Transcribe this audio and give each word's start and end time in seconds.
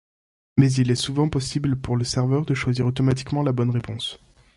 Mais 0.57 0.71
il 0.73 0.89
est 0.89 0.95
souvent 0.95 1.29
possible 1.29 1.75
pour 1.79 1.95
le 1.95 2.03
serveur 2.03 2.43
de 2.43 2.55
choisir 2.55 2.87
automatiquement 2.87 3.43
la 3.43 3.51
bonne 3.51 3.69
réponse. 3.69 4.19